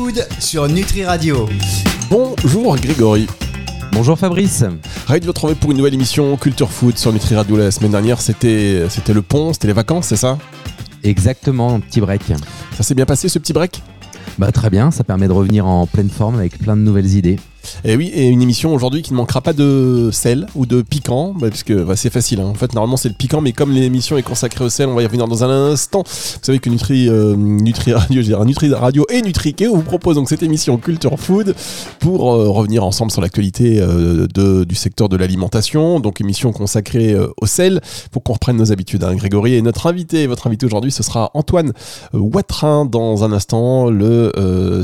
[0.00, 1.46] Food sur Nutri Radio.
[2.08, 3.26] Bonjour Grégory.
[3.92, 4.64] Bonjour Fabrice.
[5.04, 7.58] Ravi de vous retrouver pour une nouvelle émission Culture Food sur Nutri Radio.
[7.58, 10.38] La semaine dernière, c'était c'était le pont, c'était les vacances, c'est ça?
[11.02, 12.22] Exactement, un petit break.
[12.78, 13.82] Ça s'est bien passé ce petit break?
[14.38, 17.38] Bah très bien, ça permet de revenir en pleine forme avec plein de nouvelles idées.
[17.84, 21.34] Et oui, et une émission aujourd'hui qui ne manquera pas de sel ou de piquant,
[21.34, 22.40] bah, parce que bah, c'est facile.
[22.40, 22.46] hein.
[22.46, 25.02] En fait, normalement c'est le piquant, mais comme l'émission est consacrée au sel, on va
[25.02, 26.02] y revenir dans un instant.
[26.06, 27.36] Vous savez que Nutri, euh,
[27.94, 29.22] Radio, je dirais, Nutri Radio et
[29.66, 31.54] vous propose donc cette émission Culture Food
[31.98, 34.26] pour euh, revenir ensemble sur l'actualité euh,
[34.64, 36.00] du secteur de l'alimentation.
[36.00, 37.80] Donc émission consacrée euh, au sel
[38.10, 39.04] pour qu'on reprenne nos habitudes.
[39.04, 39.14] hein.
[39.14, 41.72] Grégory et notre invité, votre invité aujourd'hui, ce sera Antoine
[42.12, 44.32] Watrin dans un instant, le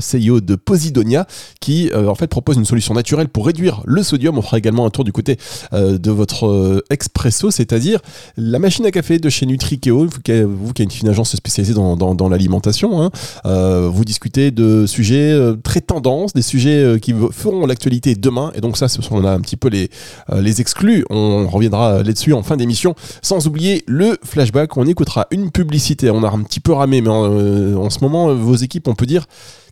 [0.01, 1.27] CEO de Posidonia
[1.60, 4.38] qui en fait propose une solution naturelle pour réduire le sodium.
[4.38, 5.38] On fera également un tour du côté
[5.73, 8.01] euh, de votre euh, expresso, c'est-à-dire
[8.37, 13.02] la machine à café de chez Nutrikeo, vous qui, êtes une agence spécialisée dans, l'alimentation.
[13.02, 13.10] hein.
[13.47, 18.52] Euh, vous discutez de sujets très tendances, des sujets qui feront l'actualité demain.
[18.55, 19.90] Et donc ça, ce sont là un petit peu les,
[20.35, 21.05] les exclus.
[21.10, 22.95] On reviendra là-dessus en fin d'émission.
[23.23, 26.10] Sans oublier le flashback, on écoutera une publicité.
[26.10, 29.27] On a un petit peu ramé, mais en, ce moment, vos équipes, on peut dire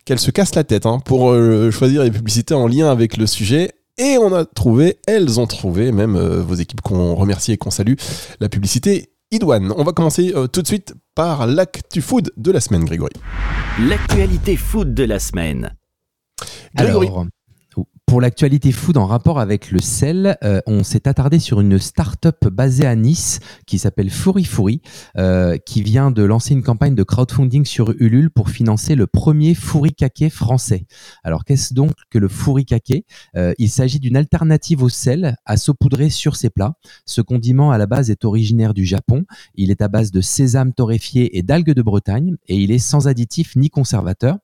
[0.05, 3.25] qu'elles se cassent la tête hein, pour euh, choisir les publicités en lien avec le
[3.25, 3.71] sujet.
[3.97, 7.71] Et on a trouvé, elles ont trouvé, même euh, vos équipes qu'on remercie et qu'on
[7.71, 7.93] salue,
[8.39, 9.73] la publicité Idouane.
[9.75, 13.13] On va commencer euh, tout de suite par l'actu food de la semaine, Grégory.
[13.79, 15.75] L'actualité food de la semaine.
[16.75, 17.07] Grégory.
[17.07, 17.25] Alors,
[18.05, 22.47] pour l'actualité food en rapport avec le sel, euh, on s'est attardé sur une start-up
[22.47, 24.81] basée à Nice qui s'appelle Fouri Fouri,
[25.17, 29.55] euh, qui vient de lancer une campagne de crowdfunding sur Ulule pour financer le premier
[29.55, 30.85] fourri-caquet français.
[31.23, 36.09] Alors, qu'est-ce donc que le fourri-caquet Euh, Il s'agit d'une alternative au sel à saupoudrer
[36.09, 36.75] sur ses plats.
[37.05, 39.25] Ce condiment à la base est originaire du Japon.
[39.55, 43.07] Il est à base de sésame torréfié et d'algues de Bretagne et il est sans
[43.07, 44.37] additifs ni conservateurs.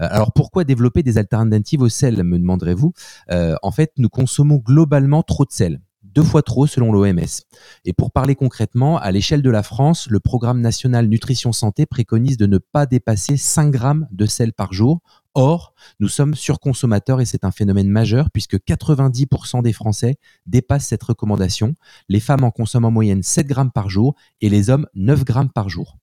[0.00, 2.92] Euh, Alors pourquoi développer des alternatives au sel, me demanderez-vous?
[3.30, 5.80] Euh, En fait, nous consommons globalement trop de sel
[6.14, 7.44] deux fois trop selon l'OMS.
[7.84, 12.36] Et pour parler concrètement, à l'échelle de la France, le programme national nutrition santé préconise
[12.36, 15.00] de ne pas dépasser 5 grammes de sel par jour.
[15.34, 20.16] Or, nous sommes surconsommateurs et c'est un phénomène majeur puisque 90% des Français
[20.46, 21.74] dépassent cette recommandation.
[22.08, 25.50] Les femmes en consomment en moyenne 7 grammes par jour et les hommes 9 grammes
[25.50, 25.98] par jour.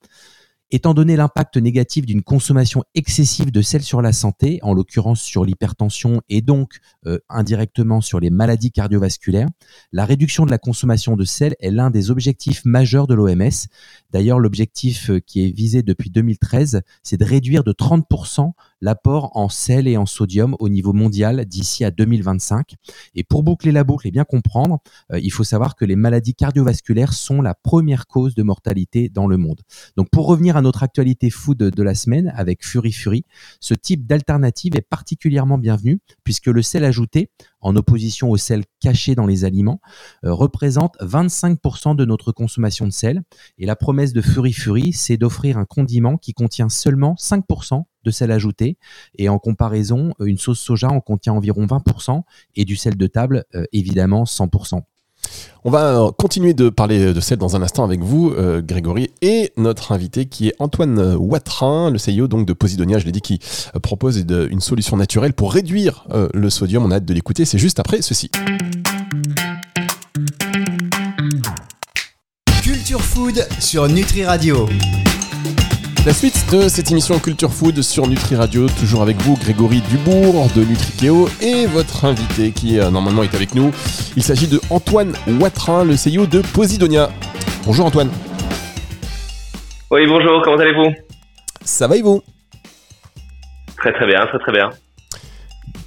[0.72, 5.46] Étant donné l'impact négatif d'une consommation excessive de sel sur la santé, en l'occurrence sur
[5.46, 9.48] l'hypertension et donc euh, indirectement sur les maladies cardiovasculaires,
[9.92, 13.68] la réduction de la consommation de sel est l'un des objectifs majeurs de l'OMS.
[14.12, 18.52] D'ailleurs, l'objectif euh, qui est visé depuis 2013, c'est de réduire de 30%
[18.82, 22.76] l'apport en sel et en sodium au niveau mondial d'ici à 2025.
[23.16, 24.80] Et pour boucler la boucle et bien comprendre,
[25.12, 29.28] euh, il faut savoir que les maladies cardiovasculaires sont la première cause de mortalité dans
[29.28, 29.62] le monde.
[29.98, 33.26] Donc pour revenir à notre actualité food de la semaine avec Fury Fury,
[33.60, 37.30] ce type d'alternative est particulièrement bienvenu puisque le sel ajouté,
[37.62, 39.82] en opposition au sel caché dans les aliments,
[40.24, 43.24] euh, représente 25% de notre consommation de sel.
[43.58, 48.12] Et la promesse de Fury Fury, c'est d'offrir un condiment qui contient seulement 5% de
[48.12, 48.78] sel ajouté.
[49.18, 52.22] Et en comparaison, une sauce soja en contient environ 20%
[52.56, 54.82] et du sel de table, euh, évidemment, 100%.
[55.64, 59.10] On va euh, continuer de parler de sel dans un instant avec vous, euh, Grégory,
[59.24, 63.12] et notre invité qui est Antoine euh, Watrin, le CEO donc de Posidonia, je l'ai
[63.12, 63.40] dit, qui
[63.76, 66.86] euh, propose de- une solution naturelle pour réduire euh, le sodium.
[66.86, 68.30] On a hâte de l'écouter, c'est juste après ceci.
[72.62, 74.68] Culture Food sur Nutri Radio.
[76.06, 80.48] La suite de cette émission Culture Food sur Nutri Radio, toujours avec vous, Grégory Dubourg
[80.56, 83.72] de Nutrikeo, et votre invité qui euh, normalement est avec nous.
[84.16, 87.10] Il s'agit de Antoine Watrin, le CEO de Posidonia.
[87.66, 88.12] Bonjour Antoine,
[89.90, 90.94] Oui, bonjour, comment allez-vous?
[91.64, 92.22] Ça va et vous?
[93.78, 94.70] Très très bien, très très bien.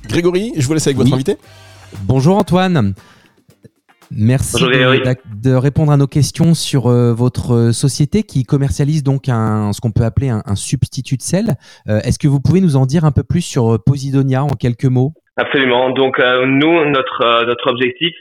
[0.09, 1.15] Grégory, je vous laisse avec votre Oui.
[1.15, 1.37] invité.
[2.03, 2.95] Bonjour Antoine.
[4.11, 9.73] Merci de, répondre à nos questions sur euh, votre euh, société qui commercialise donc un,
[9.73, 11.57] ce qu'on peut appeler un, un substitut de sel.
[11.89, 14.87] Euh, Est-ce que vous pouvez nous en dire un peu plus sur Posidonia en quelques
[14.87, 15.13] mots?
[15.37, 15.91] Absolument.
[15.91, 18.15] Donc euh, nous, notre notre objectif,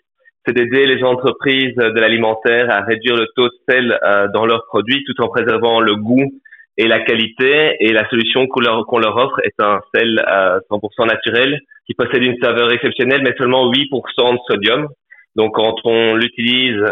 [0.45, 3.99] c'est d'aider les entreprises de l'alimentaire à réduire le taux de sel
[4.33, 6.31] dans leurs produits tout en préservant le goût
[6.77, 7.75] et la qualité.
[7.79, 12.23] Et la solution qu'on leur, leur offre est un sel euh, 100% naturel qui possède
[12.23, 14.87] une saveur exceptionnelle, mais seulement 8% de sodium.
[15.37, 16.83] Donc quand on l'utilise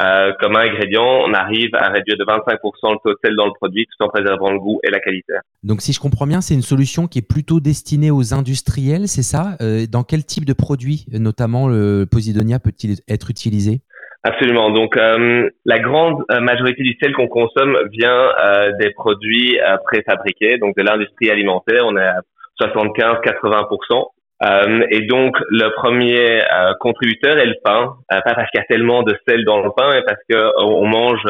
[0.00, 3.52] euh, comme ingrédient, on arrive à réduire de 25% le taux de sel dans le
[3.52, 5.32] produit tout en préservant le goût et la qualité.
[5.62, 9.22] Donc si je comprends bien, c'est une solution qui est plutôt destinée aux industriels, c'est
[9.22, 9.56] ça?
[9.60, 13.80] Euh, Dans quel type de produit, notamment le Posidonia, peut-il être utilisé?
[14.24, 14.70] Absolument.
[14.70, 19.76] Donc, euh, la grande euh, majorité du sel qu'on consomme vient euh, des produits euh,
[19.84, 21.82] préfabriqués, donc de l'industrie alimentaire.
[21.84, 22.20] On est à
[22.58, 24.06] 75-80%.
[24.42, 28.66] Euh, et donc, le premier euh, contributeur est le pain, pas parce qu'il y a
[28.66, 31.24] tellement de sel dans le pain, mais parce que on mange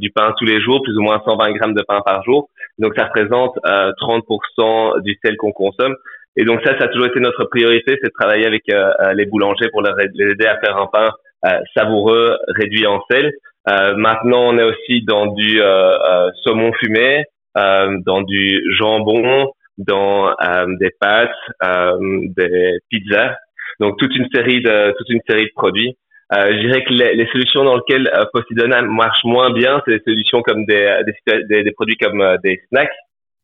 [0.00, 2.48] du pain tous les jours, plus ou moins 120 grammes de pain par jour.
[2.78, 5.94] Donc, ça représente 30% du sel qu'on consomme.
[6.36, 8.62] Et donc, ça, ça a toujours été notre priorité, c'est de travailler avec
[9.14, 9.90] les boulangers pour les
[10.30, 11.10] aider à faire un pain
[11.76, 13.32] savoureux, réduit en sel.
[13.96, 15.60] maintenant, on est aussi dans du
[16.44, 17.24] saumon fumé,
[17.54, 21.30] dans du jambon, dans euh, des pâtes,
[21.64, 21.96] euh,
[22.36, 23.36] des pizzas,
[23.80, 25.96] donc toute une série de toute une série de produits.
[26.34, 29.92] Euh, je dirais que les, les solutions dans lesquelles euh, Poseidon marche moins bien, c'est
[29.92, 32.92] des solutions comme des, des, des, produits comme des snacks,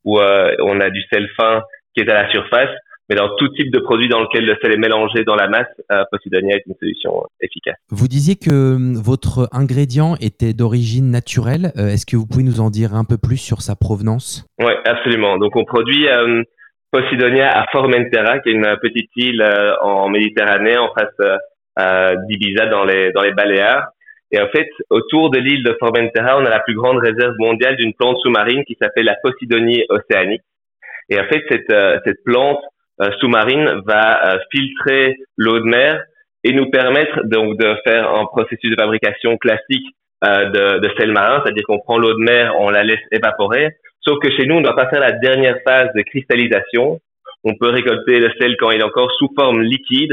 [0.04, 1.62] où on a du sel fin
[1.94, 2.70] qui est à la surface,
[3.10, 5.68] mais dans tout type de produit dans lequel le sel est mélangé dans la masse,
[5.92, 7.76] euh, Posidonia est une solution efficace.
[7.90, 11.72] Vous disiez que hum, votre ingrédient était d'origine naturelle.
[11.76, 14.46] Euh, est-ce que vous pouvez nous en dire un peu plus sur sa provenance?
[14.58, 15.36] Oui, absolument.
[15.36, 16.42] Donc on produit euh,
[16.90, 22.84] Posidonia à Formentera, qui est une petite île euh, en Méditerranée, en face d'Ibiza, dans
[22.84, 23.88] les, dans les Baléares.
[24.30, 27.76] Et en fait, autour de l'île de Formentera, on a la plus grande réserve mondiale
[27.76, 30.42] d'une plante sous-marine qui s'appelle la Posidonie océanique.
[31.10, 31.72] Et en fait, cette,
[32.04, 32.73] cette plante euh,
[33.20, 36.02] sous-marine va euh, filtrer l'eau de mer
[36.44, 39.86] et nous permettre donc de faire un processus de fabrication classique
[40.24, 43.76] euh, de, de sel marin, c'est-à-dire qu'on prend l'eau de mer, on la laisse évaporer.
[44.00, 47.00] Sauf que chez nous, on ne doit pas faire la dernière phase de cristallisation.
[47.42, 50.12] On peut récolter le sel quand il est encore sous forme liquide.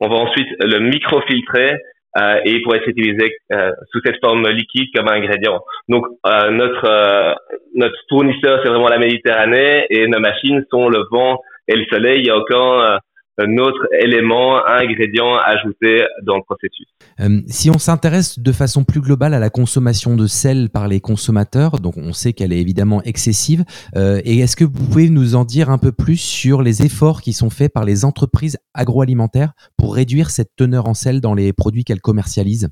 [0.00, 1.78] On va ensuite le microfiltrer
[2.18, 5.60] euh, et pour être utilisé euh, sous cette forme liquide comme ingrédient.
[5.88, 7.36] Donc euh, notre
[7.74, 11.40] notre fournisseur c'est vraiment la Méditerranée et nos machines sont le vent
[11.70, 12.96] et le soleil, il y a encore euh,
[13.38, 16.86] un autre élément, un ingrédient ajouté dans le processus.
[17.20, 21.00] Euh, si on s'intéresse de façon plus globale à la consommation de sel par les
[21.00, 23.64] consommateurs, donc on sait qu'elle est évidemment excessive,
[23.96, 27.22] euh, et est-ce que vous pouvez nous en dire un peu plus sur les efforts
[27.22, 31.52] qui sont faits par les entreprises agroalimentaires pour réduire cette teneur en sel dans les
[31.52, 32.68] produits qu'elles commercialisent?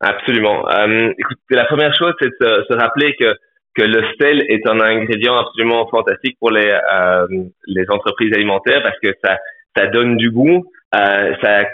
[0.00, 0.68] Absolument.
[0.70, 3.34] Euh, écoute, la première chose, c'est de se rappeler que
[3.76, 7.26] que le sel est un ingrédient absolument fantastique pour les euh,
[7.66, 9.38] les entreprises alimentaires parce que ça
[9.76, 10.64] ça donne du goût,
[10.94, 11.64] euh, ça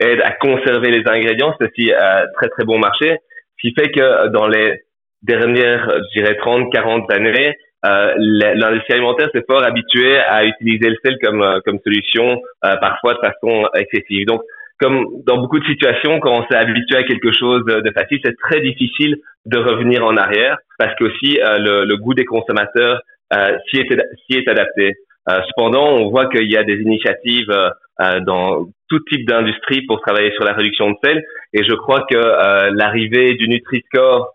[0.00, 3.18] aide à conserver les ingrédients, c'est aussi euh, très très bon marché,
[3.56, 4.82] ce qui fait que dans les
[5.22, 10.96] dernières, je dirais 30, 40 années, euh, l'industrie alimentaire s'est fort habituée à utiliser le
[11.04, 14.26] sel comme euh, comme solution, euh, parfois de façon excessive.
[14.26, 14.42] Donc
[14.78, 18.36] comme dans beaucoup de situations, quand on s'est habitué à quelque chose de facile, c'est
[18.36, 23.00] très difficile de revenir en arrière parce qu'aussi euh, le, le, goût des consommateurs
[23.32, 23.90] euh, s'y est,
[24.30, 24.94] est, adapté.
[25.28, 30.00] Euh, cependant, on voit qu'il y a des initiatives euh, dans tout type d'industrie pour
[30.00, 34.32] travailler sur la réduction de sel et je crois que l'arrivée du Nutri-Score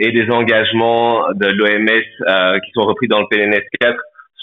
[0.00, 4.00] et des engagements de l'OMS qui sont repris dans le PNS 4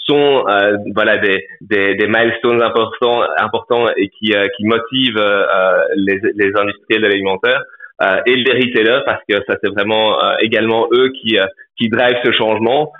[0.08, 5.82] sont euh, voilà des, des, des, milestones importants importants et qui euh, qui motivent euh,
[5.96, 7.62] les, les industriels de l'alimentaire
[8.26, 11.36] et les retailers parce que ça c'est vraiment également eux qui
[11.76, 12.92] qui drivent ce changement.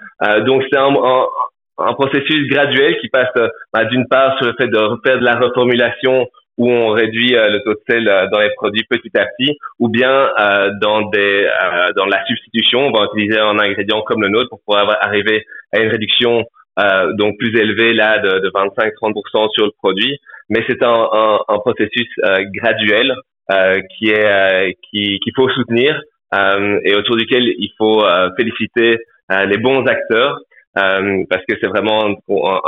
[0.44, 1.24] Donc c'est un, un,
[1.78, 3.30] un, processus graduel qui passe
[3.72, 6.26] bah, d'une part sur le fait de faire de la reformulation
[6.56, 10.30] où on réduit le taux de sel dans les produits petit à petit, ou bien
[10.80, 11.48] dans des
[11.94, 15.78] dans la substitution, on va utiliser un ingrédient comme le nôtre pour pouvoir arriver à
[15.78, 16.44] une réduction
[16.78, 20.18] euh, donc plus élevé là de, de 25-30% sur le produit,
[20.48, 23.14] mais c'est un, un, un, processus euh, graduel
[23.50, 26.00] euh, qui est qui qu'il faut soutenir
[26.84, 28.04] et autour duquel il faut
[28.36, 28.98] féliciter
[29.30, 30.38] les bons acteurs
[30.74, 32.14] parce que c'est vraiment un,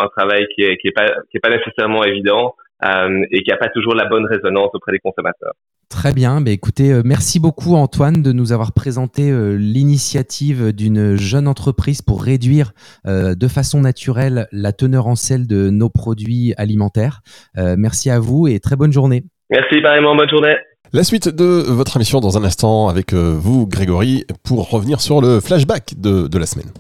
[0.02, 3.57] un, travail qui est qui est pas qui est pas nécessairement évident et qui a
[3.57, 5.55] pas toujours la bonne résonance auprès des consommateurs.
[5.91, 11.17] Très bien, bah écoutez, euh, merci beaucoup Antoine de nous avoir présenté euh, l'initiative d'une
[11.17, 12.71] jeune entreprise pour réduire
[13.09, 17.21] euh, de façon naturelle la teneur en sel de nos produits alimentaires.
[17.57, 19.25] merci à vous et très bonne journée.
[19.51, 20.55] Merci, pareillement, bonne journée.
[20.93, 25.41] La suite de votre émission dans un instant avec vous, Grégory, pour revenir sur le
[25.41, 26.71] flashback de, de la semaine.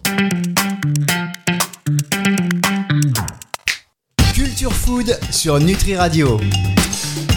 [4.90, 6.40] Food sur Nutri Radio.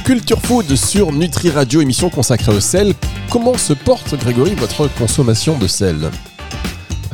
[0.04, 2.96] Culture Food sur Nutri Radio, émission consacrée au sel.
[3.30, 6.10] Comment se porte, Grégory, votre consommation de sel?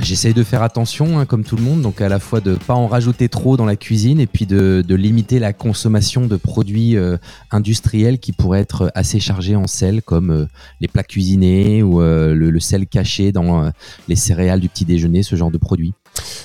[0.01, 2.55] J'essaye de faire attention, hein, comme tout le monde, donc à la fois de ne
[2.55, 6.95] pas en rajouter trop dans la cuisine et puis de, limiter la consommation de produits
[6.95, 7.17] euh,
[7.51, 10.45] industriels qui pourraient être assez chargés en sel, comme euh,
[10.79, 13.69] les plats cuisinés ou euh, le, le, sel caché dans
[14.07, 15.93] les céréales du petit déjeuner, ce genre de produits.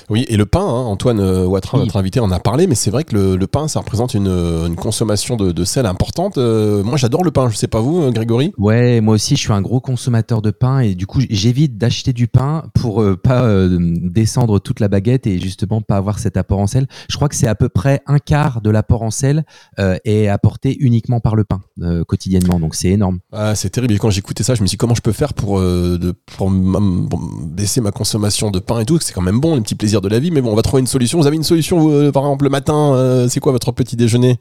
[0.09, 1.59] Oui, et le pain, hein, Antoine euh, Oui.
[1.73, 4.27] notre invité, en a parlé, mais c'est vrai que le, le pain, ça représente une,
[4.27, 6.37] une consommation de, de sel importante.
[6.37, 8.53] Euh, moi, j'adore le pain, je sais pas vous, euh, Grégory?
[8.57, 12.13] Ouais, moi aussi, je suis un gros consommateur de pain et du coup, j'évite d'acheter
[12.13, 16.37] du pain pour euh, pas euh, descendre toute la baguette et justement pas avoir cet
[16.37, 16.87] apport en sel.
[17.09, 19.45] Je crois que c'est à peu près un quart de l'apport en sel
[19.79, 23.19] euh, est apporté uniquement par le pain euh, quotidiennement, donc c'est énorme.
[23.31, 23.93] Ah, c'est terrible.
[23.93, 26.13] Et quand j'écoutais ça, je me suis dit comment je peux faire pour, euh, de,
[26.37, 28.99] pour, m- pour baisser ma consommation de pain et tout?
[29.01, 30.31] C'est quand même bon, les petits plaisirs de la vie.
[30.31, 31.19] Mais bon, on va trouver une solution.
[31.19, 34.37] Vous avez une solution, euh, par exemple, le matin, euh, c'est quoi votre petit déjeuner?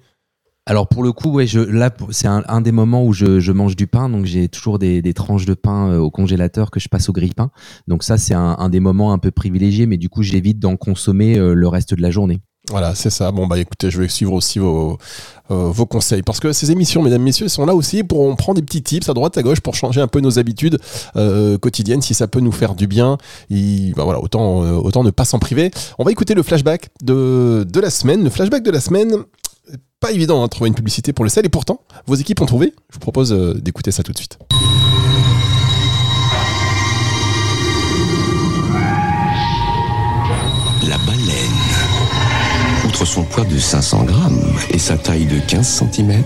[0.67, 3.87] Alors pour le coup, ouais, je, là, c'est un, des moments où je, mange du
[3.87, 7.13] pain, donc j'ai toujours des, tranches de pain euh, au congélateur que je passe au
[7.13, 7.51] grille-pain.
[7.87, 10.77] Donc ça, c'est un, un des moments un peu privilégiés, mais du coup, j'évite d'en
[10.77, 12.41] consommer le reste de la journée.
[12.71, 13.31] Voilà, c'est ça.
[13.31, 14.99] Bon, bah écoutez, je vais suivre aussi vos,
[15.51, 16.23] euh, vos conseils.
[16.23, 19.09] Parce que ces émissions, mesdames, messieurs, sont là aussi pour on prend des petits tips
[19.11, 20.79] à droite, à gauche pour changer un peu nos habitudes
[21.17, 22.01] euh, quotidiennes.
[22.01, 23.19] Si ça peut nous faire du bien,
[23.51, 25.71] il, bah voilà, autant, euh, autant ne pas s'en priver.
[25.99, 28.25] On va écouter le flashback de, de la semaine.
[28.25, 29.15] Le flashback de la semaine,
[30.01, 31.45] pas évident hein, trouver une publicité pour le sel.
[31.45, 32.73] Et pourtant, vos équipes ont trouvé.
[32.89, 33.31] Je vous propose
[33.61, 34.39] d'écouter ça tout de suite.
[40.89, 41.24] La baleine.
[43.05, 46.25] Son poids de 500 grammes et sa taille de 15 cm,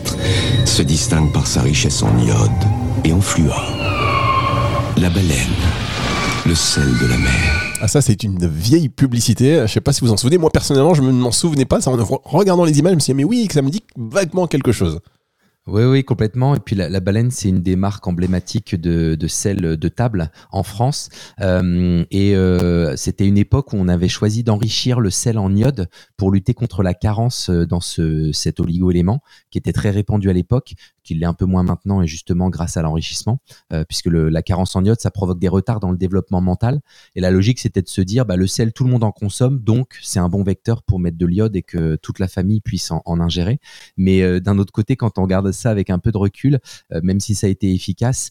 [0.64, 2.50] se distingue par sa richesse en iode
[3.04, 3.76] et en fluor.
[4.96, 5.36] La baleine,
[6.46, 7.74] le sel de la mer.
[7.82, 10.94] Ah ça c'est une vieille publicité, je sais pas si vous en souvenez, moi personnellement
[10.94, 13.24] je ne m'en souvenais pas, ça, en regardant les images je me suis dit mais
[13.24, 15.00] oui ça me dit vaguement quelque chose.
[15.70, 16.54] Oui, oui, complètement.
[16.54, 20.62] Et puis la, baleine, c'est une des marques emblématiques de, de sel de table en
[20.62, 21.10] France.
[21.40, 25.88] Euh, et euh, c'était une époque où on avait choisi d'enrichir le sel en iode
[26.16, 29.20] pour lutter contre la carence euh, dans ce, cet oligo-élément
[29.50, 30.74] qui était très répandu à l'époque,
[31.08, 33.40] qu'il l'est un peu moins maintenant et justement grâce à l'enrichissement,
[33.72, 36.80] euh, puisque la carence en iode, ça provoque des retards dans le développement mental.
[37.14, 39.58] Et la logique, c'était de se dire, bah, le sel, tout le monde en consomme,
[39.58, 42.90] donc c'est un bon vecteur pour mettre de l'iode et que toute la famille puisse
[42.90, 43.58] en, ingérer.
[43.96, 46.60] Mais euh, d'un autre côté, quand on regarde ça avec un peu de recul,
[46.92, 48.30] euh, même si ça a été efficace,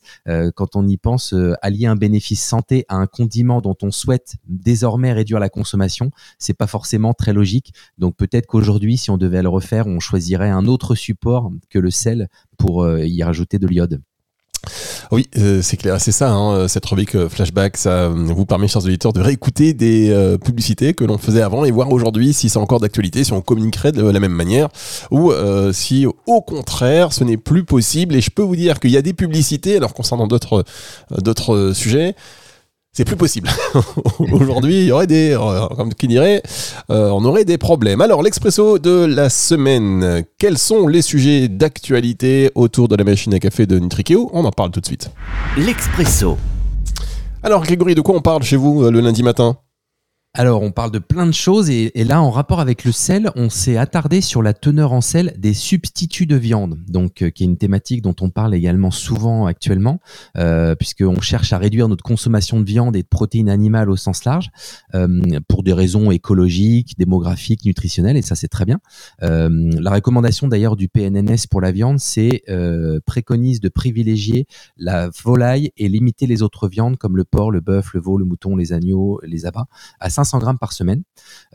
[0.56, 5.14] quand on y pense, allier un bénéfice santé à un condiment dont on souhaite désormais
[5.14, 7.74] réduire la consommation, c'est pas forcément très logique.
[7.98, 11.92] Donc peut-être qu'aujourd'hui, si on devait le refaire, on choisirait un autre support que le
[11.92, 12.28] sel
[12.58, 14.02] pour euh, y rajouter de l'iode.
[15.12, 18.68] Oui, euh, c'est clair, c'est ça, hein, cette rubrique euh, flashback, ça euh, vous permet,
[18.68, 22.50] chers auditeurs, de réécouter des euh, publicités que l'on faisait avant et voir aujourd'hui si
[22.50, 24.70] c'est encore d'actualité, si on communiquerait de la même manière,
[25.12, 25.32] ou
[25.72, 28.16] si au contraire ce n'est plus possible.
[28.16, 32.16] Et je peux vous dire qu'il y a des publicités, alors concernant d'autres sujets,
[32.98, 33.48] c'est plus possible.
[34.20, 36.42] Aujourd'hui, il y aurait des, euh, comme qui dirait,
[36.90, 38.02] euh, on aurait des problèmes.
[38.02, 40.24] Alors, l'expresso de la semaine.
[40.40, 44.52] Quels sont les sujets d'actualité autour de la machine à café de Nutrikeo On en
[44.52, 45.12] parle tout de suite.
[45.58, 46.40] L'Expresso.
[47.44, 49.58] Alors, Grégory, de quoi on parle chez vous euh, le lundi matin?
[50.40, 53.50] Alors, on parle de plein de choses et, là, en rapport avec le sel, on
[53.50, 57.48] s'est attardé sur la teneur en sel des substituts de viande, donc euh, qui est
[57.48, 60.00] une thématique dont on parle également souvent actuellement,
[60.38, 64.26] euh, puisqu'on cherche à réduire notre consommation de viande et de protéines animales au sens
[64.26, 64.52] large,
[64.94, 65.08] euh,
[65.48, 68.78] pour des raisons écologiques, démographiques, nutritionnelles, et ça c'est très bien.
[69.22, 72.44] La recommandation d'ailleurs du PNNS pour la viande, c'est
[73.08, 74.46] préconise de privilégier
[74.78, 78.26] la volaille et limiter les autres viandes comme le porc, le bœuf, le veau, le
[78.26, 79.66] mouton, les agneaux, les abats
[80.00, 81.04] à 500 grammes par semaine.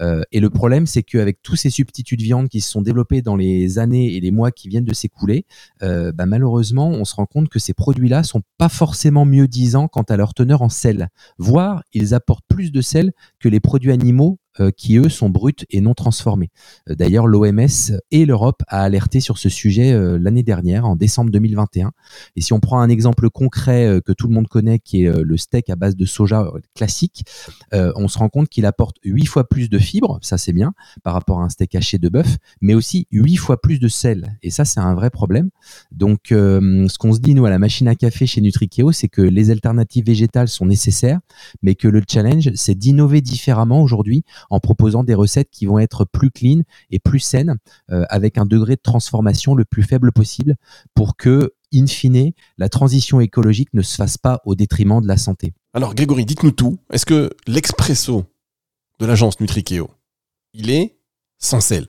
[0.00, 3.22] Euh, et le problème, c'est qu'avec tous ces substituts de viande qui se sont développés
[3.22, 5.46] dans les années et les mois qui viennent de s'écouler,
[5.82, 9.88] euh, bah, malheureusement, on se rend compte que ces produits-là sont pas forcément mieux disants
[9.88, 11.08] quant à leur teneur en sel.
[11.38, 14.38] Voire, ils apportent plus de sel que les produits animaux
[14.76, 16.50] qui, eux, sont bruts et non transformés.
[16.88, 17.66] Euh, D'ailleurs, l'OMS
[18.10, 21.92] et l'Europe a alerté sur ce sujet euh, l'année dernière, en décembre 2021.
[22.36, 25.08] Et si on prend un exemple concret euh, que tout le monde connaît, qui est
[25.08, 27.24] euh, le steak à base de soja euh, classique,
[27.74, 30.74] euh, on se rend compte qu'il apporte 8 fois plus de fibres, ça c'est bien,
[31.02, 34.38] par rapport à un steak haché de bœuf, mais aussi 8 fois plus de sel.
[34.42, 35.50] Et ça, c'est un vrai problème.
[35.90, 39.08] Donc, euh, ce qu'on se dit, nous, à la machine à café chez Nutrikeo, c'est
[39.08, 41.20] que les alternatives végétales sont nécessaires,
[41.62, 46.04] mais que le challenge, c'est d'innover différemment aujourd'hui en proposant des recettes qui vont être
[46.04, 47.58] plus clean et plus saines,
[47.90, 50.56] euh, avec un degré de transformation le plus faible possible
[50.94, 55.16] pour que, in fine, la transition écologique ne se fasse pas au détriment de la
[55.16, 55.52] santé.
[55.74, 56.78] Alors, Grégory, dites-nous tout.
[56.92, 58.24] Est-ce que l'expresso
[58.98, 59.90] de l'agence Nutrikeo,
[60.52, 60.98] il est
[61.42, 61.86] sans sel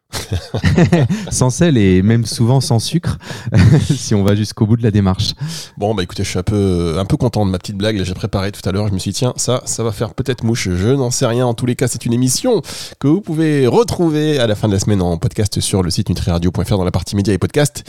[1.32, 3.18] sans sel et même souvent sans sucre,
[3.96, 5.34] si on va jusqu'au bout de la démarche.
[5.78, 8.04] Bon, bah écoutez, je suis un peu, un peu content de ma petite blague.
[8.04, 8.88] J'ai préparé tout à l'heure.
[8.88, 10.70] Je me suis dit, tiens, ça, ça va faire peut-être mouche.
[10.70, 11.46] Je n'en sais rien.
[11.46, 12.62] En tous les cas, c'est une émission
[13.00, 16.10] que vous pouvez retrouver à la fin de la semaine en podcast sur le site
[16.10, 17.84] nutriradio.fr dans la partie médias et podcasts.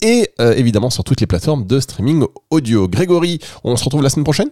[0.00, 2.88] Et euh, évidemment sur toutes les plateformes de streaming audio.
[2.88, 4.48] Grégory, on se retrouve la semaine prochaine?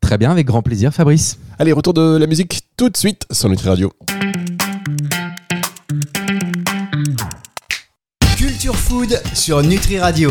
[0.00, 1.38] Très bien, avec grand plaisir, Fabrice.
[1.58, 3.92] Allez, retour de la musique tout de suite sur Nutri Radio.
[8.62, 10.30] Culture Food sur Nutri Radio.